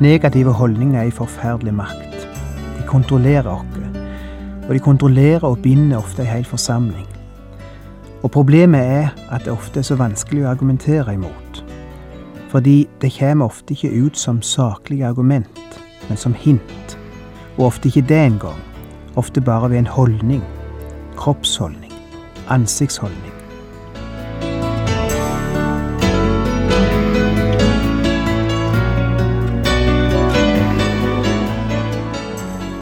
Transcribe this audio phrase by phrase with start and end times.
[0.00, 2.28] Negative holdninger er i forferdelig makt.
[2.78, 3.66] De kontrollerer oss,
[4.68, 7.06] og de kontrollerer og binder ofte en hel forsamling.
[8.22, 11.60] Og problemet er at det ofte er så vanskelig å argumentere imot.
[12.48, 16.96] Fordi det kommer ofte ikke ut som saklige argument, men som hint.
[17.58, 18.62] Og ofte ikke det engang.
[19.16, 20.42] Ofte bare ved en holdning.
[21.16, 21.92] Kroppsholdning.
[22.48, 23.39] Ansiktsholdning.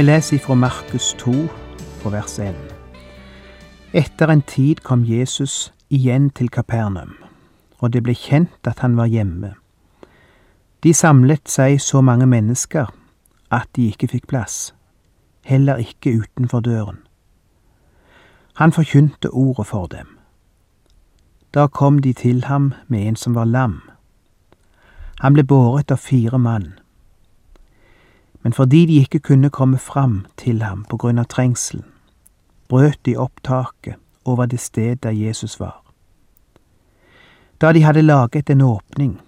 [0.00, 1.32] Vi leser ifra Markus 2,
[2.00, 2.54] fra vers 1.
[3.92, 7.10] Etter en tid kom Jesus igjen til Kapernaum,
[7.78, 9.50] og det ble kjent at han var hjemme.
[10.80, 12.88] De samlet seg så mange mennesker
[13.52, 14.72] at de ikke fikk plass,
[15.44, 17.04] heller ikke utenfor døren.
[18.56, 20.16] Han forkynte ordet for dem.
[21.52, 23.82] Da kom de til ham med en som var lam.
[25.20, 26.79] Han ble båret av fire mann.
[28.42, 31.84] Men fordi de ikke kunne komme fram til ham på grunn av trengselen,
[32.68, 35.82] brøt de opp taket over det sted der Jesus var.
[37.60, 39.20] Da de hadde laget en åpning,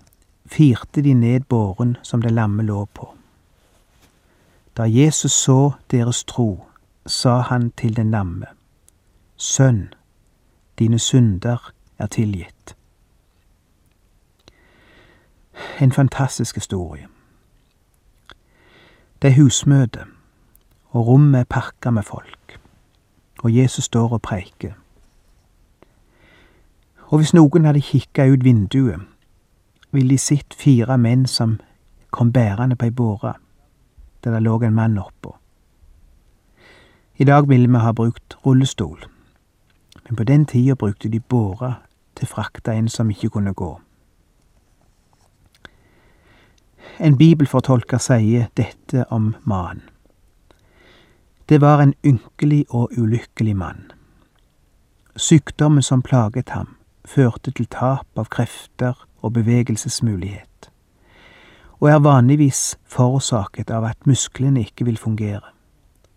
[0.46, 3.14] firte de ned båren som det lamme lå på.
[4.76, 6.64] Da Jesus så deres tro,
[7.06, 8.46] sa han til den lamme,
[9.36, 9.94] Sønn,
[10.78, 12.76] dine synder er tilgitt.
[15.80, 17.11] En fantastisk historie.
[19.22, 20.00] Det er husmøte,
[20.90, 22.60] og rommet er pakka med folk,
[23.42, 24.72] og Jesus står og preiker.
[27.06, 29.04] Og hvis noen hadde kikka ut vinduet,
[29.92, 31.60] ville de sett fire menn som
[32.10, 33.36] kom bærende på ei båre,
[34.24, 35.36] der det lå en mann oppå.
[37.16, 39.06] I dag ville vi ha brukt rullestol,
[40.08, 41.76] men på den tida brukte de båre
[42.16, 43.76] til å frakte en som ikke kunne gå.
[47.00, 49.82] En bibelfortolker sier dette om mannen.
[51.48, 53.90] Det var en ynkelig og ulykkelig mann.
[55.16, 60.70] Sykdommen som plaget ham, førte til tap av krefter og bevegelsesmulighet,
[61.80, 65.44] og er vanligvis forårsaket av at musklene ikke vil fungere,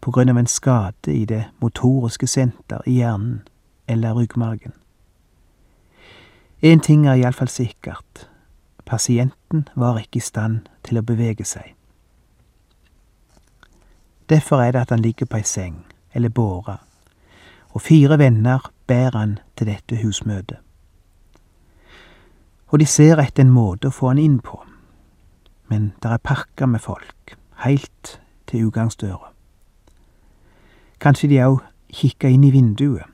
[0.02, 3.42] på grunn av en skade i det motoriske senter i hjernen
[3.88, 4.74] eller ryggmargen.
[6.64, 8.30] Én ting er iallfall sikkert,
[8.86, 11.74] Pasienten var ikke i stand til å bevege seg.
[14.30, 15.80] Derfor er det at han ligger på ei seng,
[16.14, 16.78] eller båre,
[17.74, 20.58] og fire venner bærer han til dette husmøtet.
[22.68, 24.62] Og de ser etter en måte å få han inn på,
[25.70, 27.36] men der er pakka med folk,
[27.66, 29.34] heilt til utgangsdøra.
[31.02, 31.62] Kanskje de òg
[31.94, 33.06] kikker inn i vinduet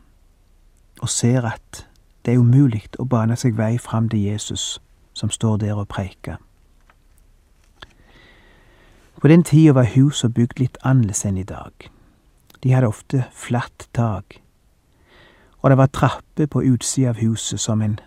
[1.01, 1.85] og ser at
[2.25, 4.79] det er umulig å bane seg vei fram til Jesus
[5.13, 6.37] som står der og preiker.
[9.21, 11.89] På den tida var husa bygd litt annerledes enn i dag.
[12.63, 14.39] De hadde ofte flatt tak,
[15.61, 17.99] og det var trapper på utsida av huset som en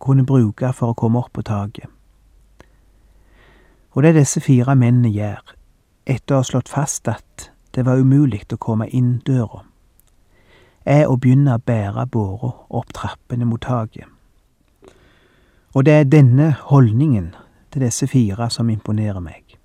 [0.00, 1.88] kunne bruke for å komme opp på taket.
[3.92, 5.42] Og det disse fire mennene gjør,
[6.08, 9.66] etter å ha slått fast at det var umulig å komme inn døra,
[10.88, 14.08] er å begynne å bære båra opp trappene mot taket.
[15.74, 17.34] Og det er denne holdningen
[17.72, 19.56] til disse fire som imponerer meg,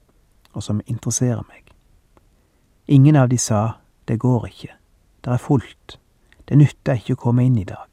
[0.54, 1.64] og som interesserer meg.
[2.88, 4.72] Ingen av de sa det går ikke,
[5.26, 5.98] det er fullt,
[6.48, 7.90] det nytter ikke å komme inn i dag.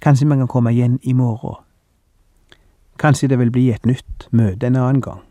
[0.00, 1.62] Kanskje man kan komme igjen i morgen.
[3.00, 5.22] Kanskje det vil bli et nytt møte en annen gang.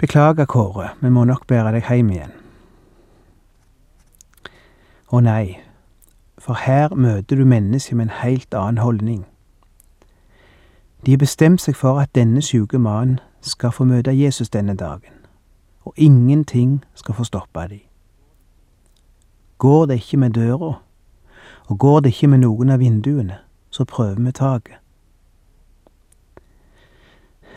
[0.00, 2.36] Beklager, Kåre, vi må nok bære deg hjem igjen.
[5.12, 5.60] Å nei,
[6.40, 9.24] for her møter du mennesker med en helt annen holdning.
[11.06, 15.14] De har bestemt seg for at denne sjuke mannen skal få møte Jesus denne dagen,
[15.84, 17.80] og ingenting skal få stoppe dem.
[19.58, 20.82] Går det ikke med døra,
[21.68, 23.38] og går det ikke med noen av vinduene,
[23.70, 24.76] så prøver vi taket.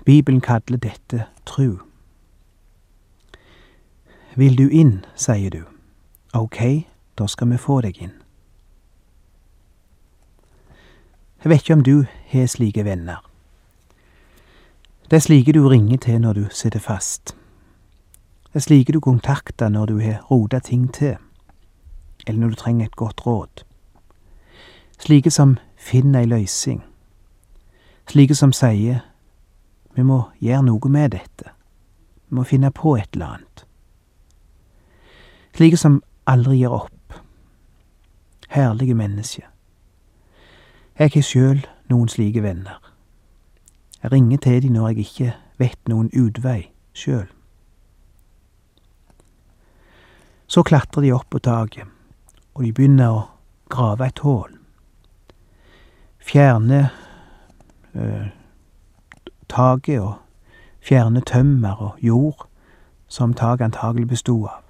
[0.05, 1.77] Bibelen kaller dette tru.
[4.35, 5.63] Vil du inn, sier du.
[6.33, 6.87] Ok,
[7.17, 8.15] da skal vi få deg inn.
[11.43, 13.32] Jeg vet ikke om du har slike venner.
[15.13, 17.35] Det er slike du ringer til når du sitter fast.
[18.45, 21.15] Det er slike du kontakter når du har rota ting til,
[22.27, 23.63] eller når du trenger et godt råd.
[24.99, 26.81] Slike som finner ei løysing.
[28.09, 29.03] Slike som sier
[29.95, 31.53] vi må gjøre noe med dette,
[32.29, 33.65] vi må finne på et eller annet.
[35.53, 37.13] Slike som aldri gir opp.
[38.49, 39.45] Herlige mennesker.
[40.99, 42.92] Jeg har sjøl noen slike venner.
[44.03, 47.29] Jeg ringer til de når jeg ikke vet noen utvei sjøl.
[50.47, 51.87] Så klatrer de opp på taket,
[52.53, 53.21] og de begynner å
[53.71, 54.51] grave et hull.
[56.19, 56.89] Fjerne
[57.95, 58.27] øh,
[59.49, 60.19] taket og
[60.83, 62.45] fjerne tømmer og jord
[63.07, 64.61] som taket antagelig bestod av,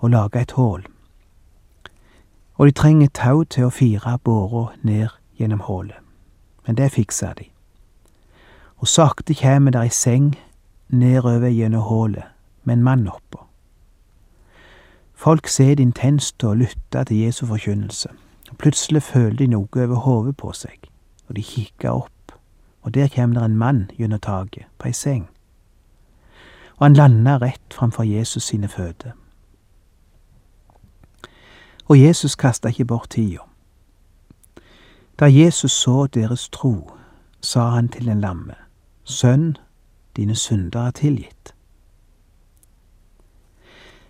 [0.00, 0.88] og lage et hull.
[2.56, 6.00] Og de trenger tau til å fire båra ned gjennom hullet,
[6.66, 7.51] men det fikser de.
[8.82, 10.32] Og sakte kjem der ei seng
[10.90, 12.24] nedover gjennom hullet
[12.64, 13.44] med en mann oppå.
[15.14, 18.08] Folk ser intenst og lytter til Jesu forkynnelse.
[18.50, 20.90] og Plutselig føler de noe over hodet på seg,
[21.28, 22.32] og de kikker opp,
[22.82, 25.28] og der kjem der en mann gjennom taket, på ei seng.
[26.76, 29.12] Og han lander rett framfor Jesus sine føtter.
[31.86, 33.46] Og Jesus kasta ikke bort tida.
[35.20, 36.90] Da Jesus så deres tro,
[37.40, 38.54] sa han til den lamme,
[39.04, 39.56] Sønn,
[40.16, 41.54] dine synder er tilgitt.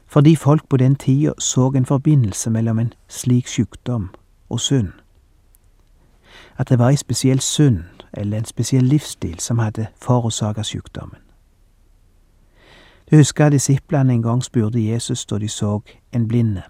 [0.06, 4.10] Fordi folk på den tida så en forbindelse mellom en slik sykdom
[4.48, 4.92] og synd.
[6.58, 11.18] At det var ei spesiell synd eller en spesiell livsstil som hadde forårsaka sykdommen.
[13.10, 15.80] Du husker disiplene en gang spurte Jesus da de så
[16.12, 16.62] en blinde.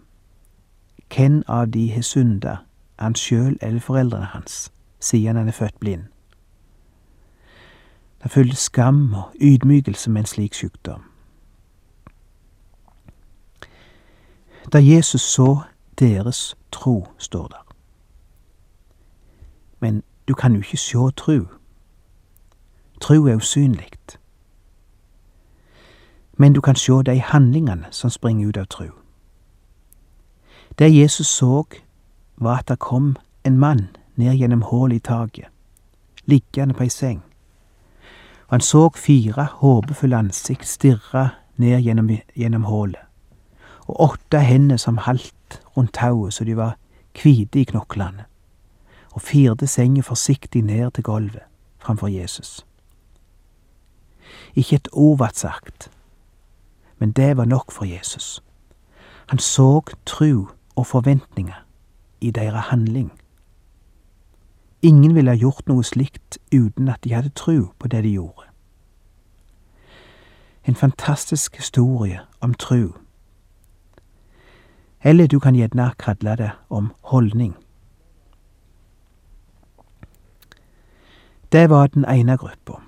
[1.17, 2.57] Hvem av de har synda,
[2.99, 6.03] han sjøl eller foreldrene hans, siden han er født blind?
[8.23, 11.03] Det følger skam og ydmykelse med en slik sykdom.
[14.73, 15.61] Da Jesus så
[15.99, 17.75] deres tro, står der.
[19.81, 21.47] Men du kan jo ikke sjå tru.
[23.01, 23.89] Tru er usynlig.
[26.37, 28.89] Men du kan sjå de handlingene som springer ut av tru.
[30.79, 31.65] Det Jesus så,
[32.37, 35.47] var at det kom en mann ned gjennom hullet i taket,
[36.25, 37.23] liggende på ei seng.
[38.53, 43.01] Han så fire håpefulle ansikt stirre ned gjennom, gjennom hullet,
[43.89, 46.75] og åtte hender som halt rundt tauet så de var
[47.17, 48.27] hvite i knoklene,
[49.17, 51.49] og firte sengen forsiktig ned til gulvet
[51.81, 52.67] framfor Jesus.
[54.55, 55.89] Ikke et ord ble sagt,
[56.99, 58.43] men det var nok for Jesus.
[59.33, 61.65] Han så tru og forventninger
[62.21, 63.13] i deres handling.
[64.83, 68.49] Ingen ville ha gjort noe slikt uten at de hadde tru på det de gjorde.
[70.65, 72.93] En fantastisk historie om tru.
[75.03, 77.55] Eller du kan gjerne kalle det om holdning.
[81.53, 82.83] Det var den ene gruppa.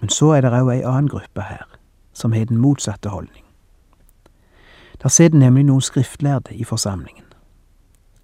[0.00, 1.64] Men så er det òg ei annen gruppe her,
[2.12, 3.44] som har den motsatte holdning.
[5.02, 7.24] Der sitter nemlig noen skriftlærde i forsamlingen.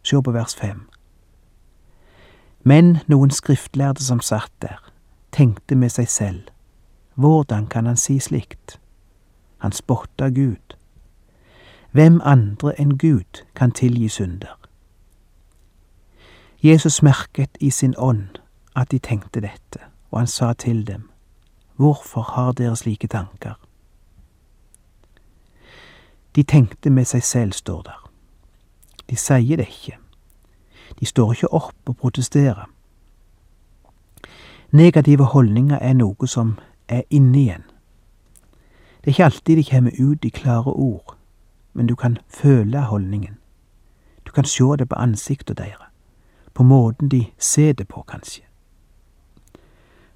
[0.03, 0.90] Se på vers fem.
[2.63, 4.93] Men noen skriftlærde som satt der,
[5.33, 6.41] tenkte med seg selv,
[7.15, 8.81] hvordan kan han si slikt?
[9.59, 10.77] Han spotta Gud.
[11.93, 14.57] Hvem andre enn Gud kan tilgi synder?
[16.63, 18.39] Jesus merket i sin ånd
[18.77, 21.11] at de tenkte dette, og han sa til dem,
[21.77, 23.55] Hvorfor har dere slike tanker?
[26.37, 28.11] De tenkte med seg selv, står der.
[29.11, 30.00] De sier det ikke.
[30.99, 32.69] De står ikke opp og protesterer.
[34.71, 37.63] Negative holdninger er noe som er inne igjen.
[39.01, 41.17] Det er ikke alltid de kommer ut i klare ord,
[41.73, 43.37] men du kan føle holdningen.
[44.27, 45.89] Du kan sjå det på ansiktet deres,
[46.55, 48.43] på måten de ser det på, kanskje.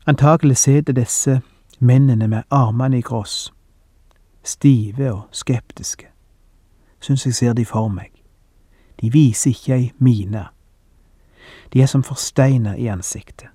[0.06, 1.40] Antagelig sitter disse
[1.78, 3.52] mennene med armene i kross,
[4.42, 6.06] stive og skeptiske.
[7.00, 8.10] Syns jeg ser de for meg.
[9.00, 10.46] De viser ikke ei mine.
[11.72, 13.48] De er som forsteina i ansiktet.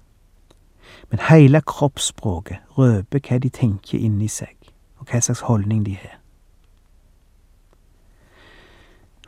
[1.09, 4.55] Men heile kroppsspråket røper hva de tenker inni seg,
[4.97, 6.19] og hva slags holdning de har.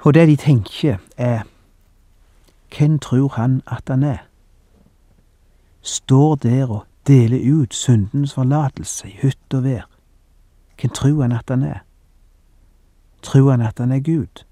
[0.02, 1.44] Og det de tenker, er
[2.78, 4.18] hvem tror han at han er?
[5.82, 9.90] Står der og deler ut syndens forlatelse i hytt og vær.
[10.82, 11.80] Hvem tror han at han er?
[13.22, 14.46] Tror han at han er Gud?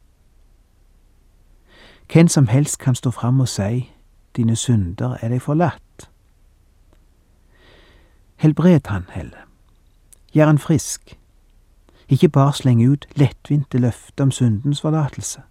[2.14, 3.92] Hvem som helst kan stå fram og si
[4.36, 6.10] dine synder er deg forlatt.
[8.40, 9.46] Helbred han Helle.
[10.34, 11.18] Gjør han frisk.
[12.10, 15.42] Ikke bare sleng ut lettvinte løfter om syndens forlatelse.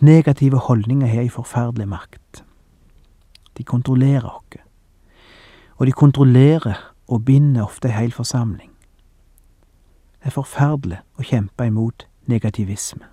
[0.00, 2.44] Negative holdninger har ei forferdelig makt.
[3.58, 4.58] De kontrollerer oss,
[5.76, 8.70] og de kontrollerer og binder ofte ei hel forsamling.
[10.18, 13.06] Det er forferdelig å kjempe imot negativisme.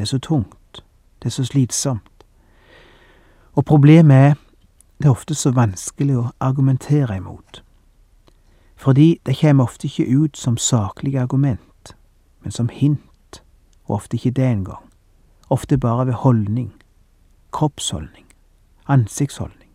[0.00, 0.84] Det er så tungt,
[1.18, 2.24] det er så slitsomt.
[3.52, 4.34] Og problemet er
[4.98, 7.60] det er ofte så vanskelig å argumentere imot.
[8.76, 11.92] Fordi det kommer ofte ikke ut som saklige argument,
[12.40, 13.42] men som hint,
[13.84, 14.88] og ofte ikke det engang.
[15.50, 16.72] Ofte bare ved holdning,
[17.52, 18.24] kroppsholdning,
[18.88, 19.68] ansiktsholdning.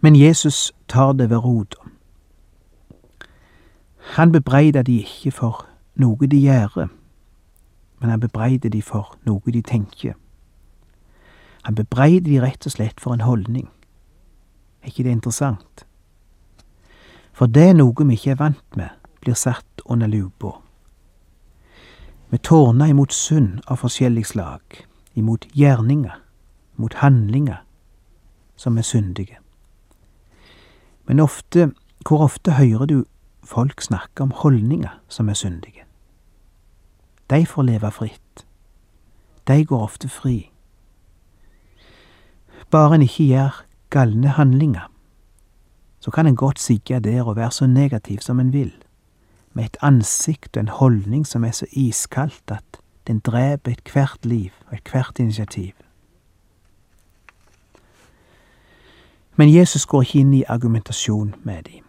[0.00, 1.76] Men Jesus tar det ved rota.
[4.16, 6.88] Han bebreider de ikke for noe de gjør,
[8.00, 10.14] men han bebreider de for noe de tenker.
[11.66, 13.68] Han bebreider de rett og slett for en holdning.
[14.82, 15.84] Er ikke det interessant?
[17.32, 20.58] For det er noe vi ikke er vant med, blir satt under lupa.
[22.30, 26.14] Vi tårner imot synd av forskjellig slag, imot gjerninger,
[26.76, 27.62] mot handlinger
[28.56, 29.38] som er syndige.
[31.06, 31.70] Men ofte,
[32.06, 33.04] hvor ofte hører du
[33.44, 35.87] folk snakke om holdninger som er syndige?
[37.30, 38.46] De får leve fritt.
[39.48, 40.50] De går ofte fri.
[42.70, 44.90] Bare en ikke gjør galne handlinger,
[46.00, 48.72] så kan en godt sigge der og være så negativ som en vil,
[49.52, 54.50] med et ansikt og en holdning som er så iskaldt at den dreper ethvert liv
[54.66, 55.72] og ethvert initiativ.
[59.36, 61.84] Men Jesus går ikke inn i argumentasjon med dem.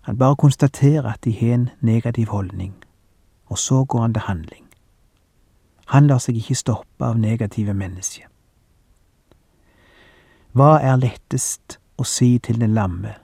[0.00, 2.74] Han bare konstaterer at de har en negativ holdning,
[3.50, 4.66] og så går han til handling.
[5.90, 8.28] Han lar seg ikke stoppe av negative mennesker.
[10.54, 13.16] Hva er lettest å si til den lamme,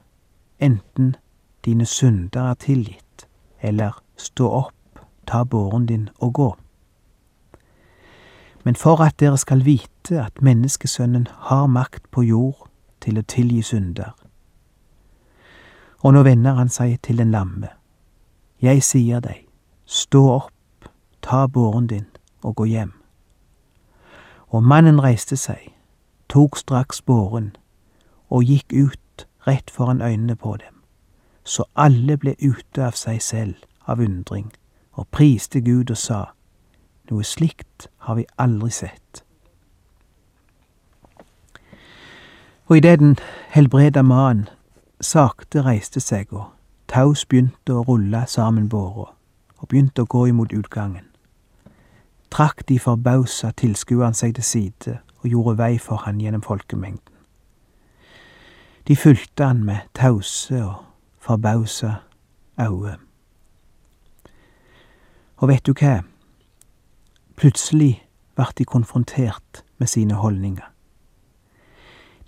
[0.59, 1.15] enten
[1.67, 3.27] dine synder er tilgitt,
[3.63, 6.51] eller stå opp, ta båren din og gå?
[8.67, 12.67] Men for at dere skal vite at menneskesønnen har makt på jord
[13.01, 14.11] til å tilgi synder.
[16.03, 17.71] Og nå vender han seg til den lamme.
[18.63, 19.46] Jeg sier deg,
[19.87, 20.89] stå opp,
[21.23, 22.07] ta båren din
[22.43, 22.93] og gå hjem.
[24.49, 25.73] Og mannen reiste seg,
[26.29, 27.57] tok straks båren
[28.31, 30.83] og gikk ut rett foran øynene på dem,
[31.45, 33.55] så alle ble ute av seg selv
[33.87, 34.53] av undring
[34.93, 36.25] og priste Gud og sa,
[37.11, 39.23] noe slikt har vi aldri sett.
[42.67, 43.17] og idet den
[43.49, 44.49] helbreda mannen
[45.01, 46.53] sakte reiste seg og
[46.89, 49.16] Taus begynte å rulle sammen båra
[49.59, 51.05] og begynte å gå imot utgangen,
[52.31, 57.13] trakk de forbausa tilskuerne seg til side og gjorde vei for han gjennom folkemengden.
[58.87, 60.85] De fulgte han med tause og
[61.19, 61.95] forbausa
[62.61, 62.99] øyne.
[65.37, 66.01] Og vet du hva?
[67.37, 67.99] Plutselig
[68.37, 70.65] ble de konfrontert med sine holdninger.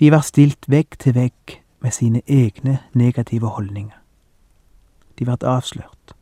[0.00, 3.96] De var stilt vegg til vegg med sine egne negative holdninger.
[5.18, 6.17] De ble avslørt.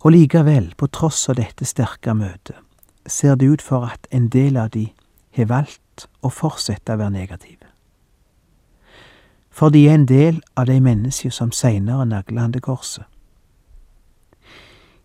[0.00, 2.56] Og likevel, på tross av dette sterke møtet,
[3.06, 4.92] ser det ut for at en del av de
[5.36, 7.66] har valgt å fortsette å være negative.
[9.50, 13.06] For de er en del av de menneskene som seinere nagla han til korset.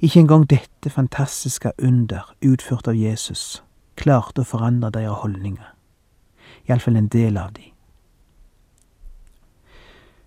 [0.04, 3.64] Ikke engang dette fantastiske under utført av Jesus
[3.96, 5.74] klarte å forandre deres holdninger
[6.68, 7.72] iallfall en del av de.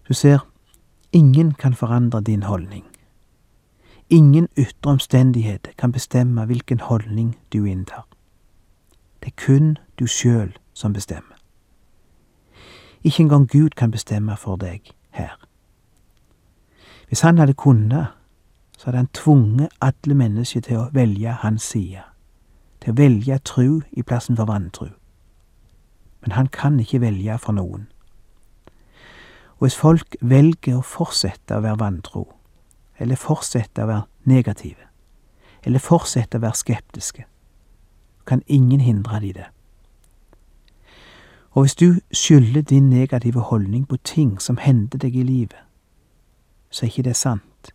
[0.09, 0.45] Du ser,
[1.13, 2.85] ingen kan forandre din holdning.
[4.11, 8.07] Ingen ytre omstendigheter kan bestemme hvilken holdning du inntar.
[9.21, 11.37] Det er kun du sjøl som bestemmer.
[13.03, 15.39] Ikke engang Gud kan bestemme for deg her.
[17.09, 18.07] Hvis han hadde kunnet,
[18.79, 22.03] så hadde han tvunget alle mennesker til å velge hans side,
[22.81, 24.89] til å velge tru i plassen for vantru
[26.27, 27.87] men han kan ikke velge for noen.
[29.57, 32.25] Og hvis folk velger å fortsette å være vantro,
[32.99, 34.89] eller fortsette å være negative,
[35.65, 37.27] eller fortsette å være skeptiske,
[38.27, 39.47] kan ingen hindre de det.
[41.57, 45.63] Og hvis du skylder din negative holdning på ting som hendte deg i livet,
[46.71, 47.73] så er ikke det sant.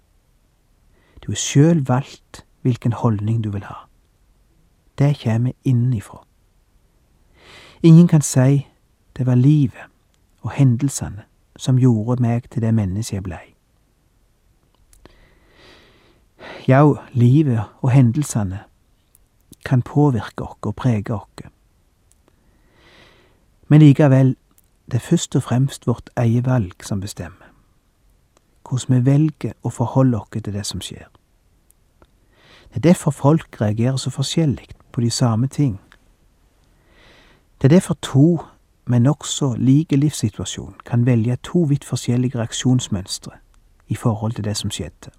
[1.21, 3.87] Du har sjøl valgt hvilken holdning du vil ha.
[4.97, 6.21] Det kommer innenifra.
[7.83, 8.67] Ingen kan si
[9.17, 9.89] det var livet
[10.41, 11.23] og hendelsene
[11.55, 13.50] som gjorde meg til det mennesket jeg blei.
[16.67, 18.59] Ja, livet og hendelsene
[19.65, 21.27] kan påvirke oss og prege oss,
[23.67, 24.35] Men likevel,
[24.85, 27.47] det er først og fremst vårt eget valg som bestemmer.
[28.69, 31.07] Hvordan vi velger å forholde oss til det som skjer.
[32.69, 35.79] Det er derfor folk reagerer så forskjellig på de samme ting.
[37.61, 38.41] Det er derfor to
[38.85, 43.31] men nokså like livssituasjon kan velge to vidt forskjellige reaksjonsmønstre
[43.87, 45.11] i forhold til det som skjedde.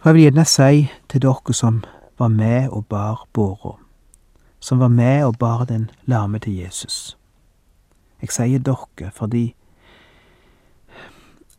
[0.00, 1.84] Og jeg vil gjerne si til dere som
[2.18, 3.76] var med og bar båra,
[4.60, 7.18] som var med og bar den lame til Jesus.
[8.20, 9.54] Jeg sier dere fordi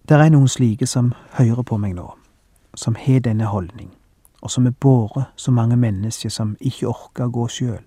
[0.10, 2.08] det er noen slike som hører på meg nå,
[2.76, 3.92] som har denne holdning,
[4.42, 7.84] og som er båret så mange mennesker som ikke orker å gå sjøl,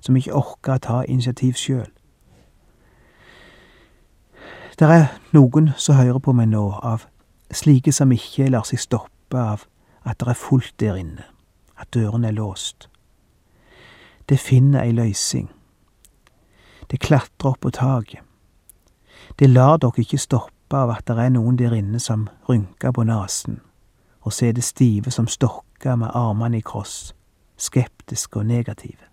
[0.00, 1.90] som ikke orker å ta initiativ sjøl.
[4.78, 7.04] Det er noen som hører på meg nå, av
[7.52, 9.66] slike som ikke lar seg stoppe av
[10.04, 11.24] at det er fullt der inne,
[11.80, 12.88] at dørene er låst.
[14.28, 15.50] Det finner ei løysing.
[16.90, 18.20] Det klatrer opp på taket.
[19.38, 23.04] Det lar dere ikke stoppe av at det er noen der inne som rynker på
[23.08, 23.60] nesen
[24.24, 27.14] og sitter stive som stokker med armene i kross,
[27.56, 29.04] skeptiske og negative.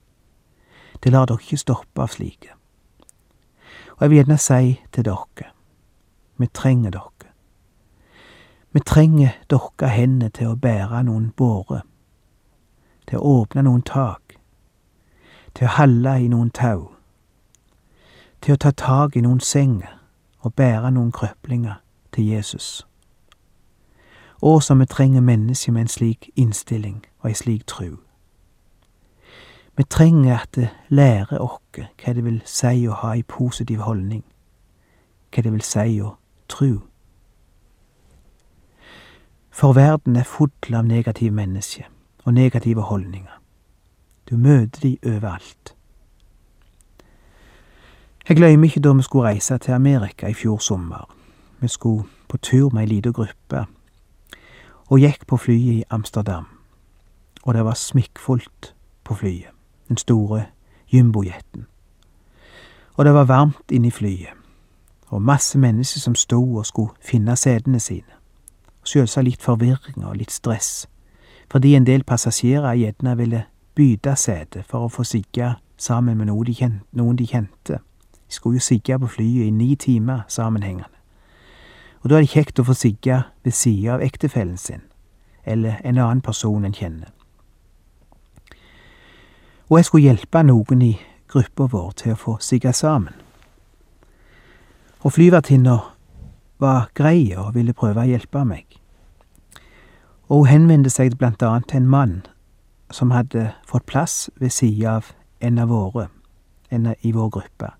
[1.03, 2.55] Det lar dere ikke stoppe av slike.
[3.97, 5.51] Og jeg vil gjerne si til dere,
[6.37, 7.20] vi trenger dere.
[8.73, 11.81] Vi trenger dere hender til å bære noen bårer,
[13.07, 14.37] til å åpne noen tak,
[15.53, 16.91] til å holde i noen tau,
[18.41, 19.97] til å ta tak i noen senger
[20.39, 21.81] og bære noen krøplinger
[22.15, 22.87] til Jesus.
[24.41, 27.97] Og som vi trenger mennesker med en slik innstilling og ei slik tru.
[29.77, 34.23] Vi trenger at det lærer oss hva det vil si å ha ei positiv holdning,
[35.31, 36.15] hva det vil si å
[36.47, 36.90] tru.
[39.51, 41.83] For verden er full av negative mennesker
[42.23, 43.41] og negative holdninger.
[44.29, 45.75] Du møter de overalt.
[48.29, 51.15] Jeg glemmer ikke da vi skulle reise til Amerika i fjor sommer.
[51.59, 53.65] Vi skulle på tur med ei lita gruppe,
[54.87, 56.45] og gikk på flyet i Amsterdam.
[57.43, 59.51] Og det var smikkfullt på flyet,
[59.87, 60.45] den store
[60.93, 61.67] jumbojeten.
[62.93, 64.31] Og det var varmt inne i flyet,
[65.07, 68.20] og masse mennesker som sto og skulle finne setene sine
[68.83, 70.87] selvsagt litt forvirring og litt stress,
[71.51, 73.43] fordi en del passasjerer gjerne ville
[73.75, 77.79] bytte sete for å få sigge sammen med noen de, kjente, noen de kjente.
[77.81, 80.89] De skulle jo sigge på flyet i ni timer sammenhengende.
[82.01, 84.81] Og da er det kjekt å få sigge ved sida av ektefellen sin,
[85.45, 87.11] eller en annen person en kjenner.
[89.69, 90.93] Og jeg skulle hjelpe noen i
[91.31, 93.13] gruppa vår til å få sigge sammen.
[95.01, 95.77] Og flyvertinna
[96.61, 98.65] var grei og ville prøve å hjelpe meg.
[100.29, 102.15] Og hun henvendte seg blant annet til en mann
[102.93, 106.07] som hadde fått plass ved sida av en av våre,
[106.69, 107.71] en i vår gruppe.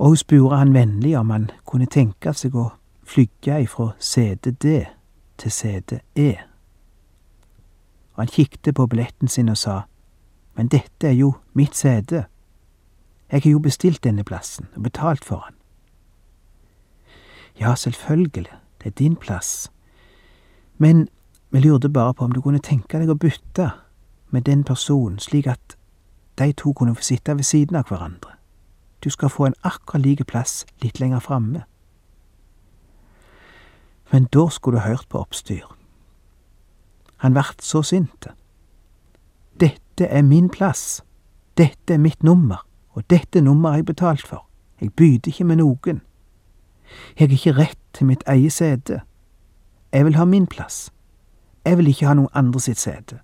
[0.00, 2.70] Og hun spurte han vennlig om han kunne tenke seg å
[3.04, 4.86] flygge ifra CDD
[5.38, 6.32] til sete E.
[8.14, 9.82] Og han kikket på billetten sin og sa,
[10.56, 12.24] men dette er jo mitt sete.
[13.30, 15.59] Jeg har jo bestilt denne plassen og betalt for den.
[17.58, 18.46] Ja, selvfølgelig,
[18.78, 19.72] det er din plass.
[20.78, 21.08] Men
[21.50, 23.70] vi lurte bare på om du kunne tenke deg å bytte
[24.30, 25.76] med den personen, slik at
[26.38, 28.36] de to kunne få sitte ved siden av hverandre.
[29.04, 31.64] Du skal få en akkurat like plass litt lenger framme.
[34.12, 35.66] Men da skulle du hørt på oppstyr.
[37.16, 38.26] Han vart så sint.
[39.60, 41.02] Dette er min plass,
[41.56, 42.64] dette er mitt nummer,
[42.96, 44.46] og dette nummeret har jeg betalt for,
[44.80, 46.00] jeg bytter ikke med noen.
[47.18, 49.00] Jeg har ikke rett til mitt eget sete.
[49.92, 50.90] Jeg vil ha min plass.
[51.64, 53.18] Jeg vil ikke ha noen andre sitt sete.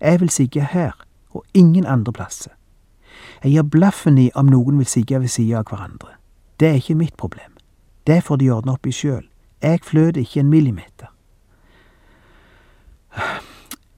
[0.00, 0.92] Jeg vil sigge her,
[1.30, 2.52] og ingen andre plasser.
[3.44, 6.14] Jeg gir blaffen i om noen vil sigge ved sida av hverandre.
[6.60, 7.56] Det er ikke mitt problem.
[8.06, 9.24] Det får de ordne opp i sjøl.
[9.62, 11.06] Jeg fløt ikke en millimeter.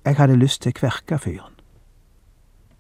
[0.05, 1.55] Jeg hadde lyst til å kverke fyren.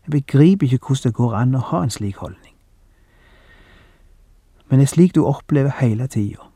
[0.05, 2.54] Jeg begriper ikke hvordan det går an å ha en slik holdning.
[4.69, 6.51] Men det er slik du opplever hele tida.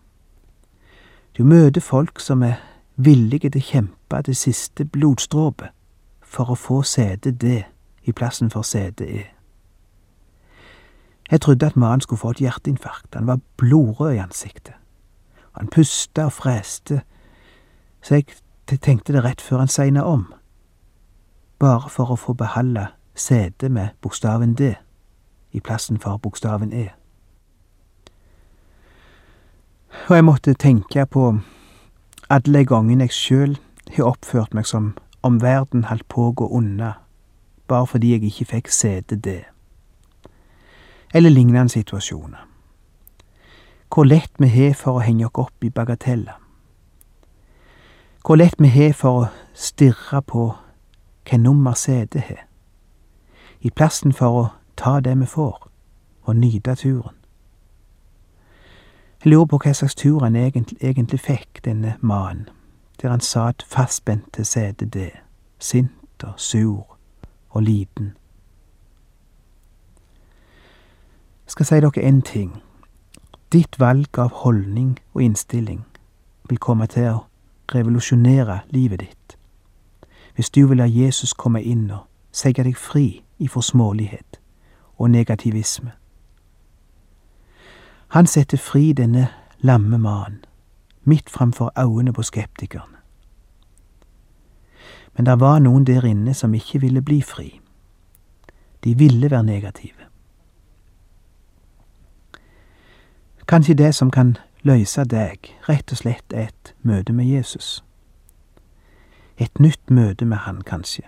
[1.38, 2.56] Du møter folk som er
[2.96, 5.70] villige til å kjempe det siste blodstråpet
[6.22, 7.62] for å få sete D
[8.04, 9.22] i plassen for sete E.
[11.30, 14.74] Jeg trodde at mannen skulle få et hjerteinfarkt, han var blodrød i ansiktet.
[15.52, 17.02] Han pusta og freste,
[18.02, 18.26] så jeg
[18.80, 20.32] tenkte det rett før han segna om,
[21.58, 24.74] bare for å få beholde setet med bokstaven D
[25.52, 26.88] i plassen for bokstaven E.
[30.06, 31.38] Og jeg måtte tenke på
[32.30, 33.58] alle gangene jeg sjøl
[33.96, 36.92] har oppført meg som om verden holdt på å gå unna,
[37.68, 39.44] bare fordi jeg ikke fikk sete det.
[41.14, 42.46] eller lignende situasjoner.
[43.94, 46.36] Hvor lett vi har for å henge oss opp i bagateller.
[48.24, 50.50] Hvor lett vi har for å stirre på
[51.24, 52.44] hva nummer setet har,
[53.60, 55.56] i plassen for å ta det vi får,
[56.22, 57.17] og nyte turen.
[59.24, 62.48] Jeg lurer på hva slags tur han egentlig, egentlig fikk, denne mannen,
[63.02, 65.10] der han satt fastspent til setet det,
[65.58, 66.96] sint og sur
[67.50, 68.14] og liten.
[71.46, 72.62] Jeg skal si dere én ting.
[73.52, 75.84] Ditt valg av holdning og innstilling
[76.48, 77.24] vil komme til å
[77.74, 79.38] revolusjonere livet ditt.
[80.34, 84.38] Hvis du vil la Jesus komme inn og sette deg fri ifra smålighet
[84.98, 85.97] og negativisme.
[88.08, 89.28] Han setter fri denne
[89.60, 90.44] lamme mannen,
[91.04, 92.96] midt framfor øynene på skeptikerne.
[95.16, 97.60] Men det var noen der inne som ikke ville bli fri.
[98.84, 100.08] De ville være negative.
[103.48, 107.84] Kanskje det som kan løse deg, rett og slett er et møte med Jesus.
[109.36, 111.02] Et nytt møte med Han, kanskje.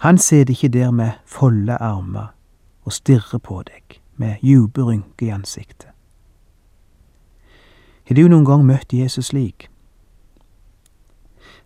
[0.00, 2.34] Han sitter ikke der med folde armer
[2.84, 5.88] og stirrer på deg med jubelrynke i ansiktet.
[8.06, 9.68] Har du noen gang møtt Jesus slik?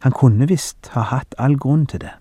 [0.01, 2.15] Han kunne visst ha hatt all grunn til det.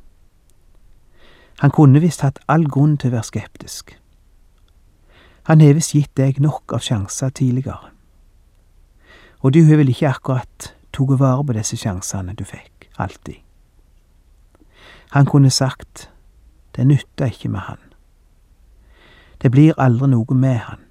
[1.64, 3.96] Han kunne visst hatt all grunn til å være skeptisk.
[5.48, 7.94] Han har visst gitt deg nok av sjanser tidligere.
[9.40, 13.40] Og du har vel ikke akkurat tatt vare på disse sjansene du fikk, alltid.
[15.16, 16.10] Han kunne sagt
[16.76, 17.89] det nytter ikke med han.
[19.42, 20.82] Det blir aldri noe med han.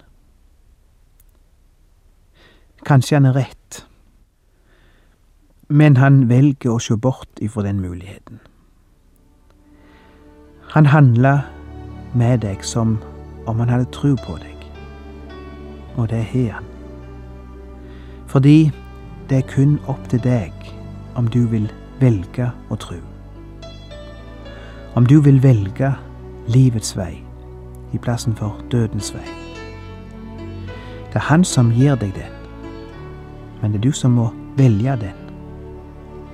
[2.89, 3.83] Kanskje han er rett,
[5.69, 8.41] men han velger å se bort ifra den muligheten.
[10.73, 11.45] Han handler
[12.17, 12.97] med deg som
[13.45, 14.65] om han hadde tro på deg,
[15.97, 16.73] og det har han.
[18.29, 18.71] Fordi
[19.29, 20.53] det er kun opp til deg
[21.17, 21.69] om du vil
[22.01, 23.01] velge å tro.
[24.97, 25.93] Om du vil velge
[26.49, 27.28] livets vei
[27.93, 29.25] i plassen for dødens vei.
[31.09, 32.35] Det er Han som gir deg den,
[33.63, 35.25] men det er du som må velge den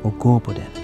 [0.05, 0.84] og gå på den.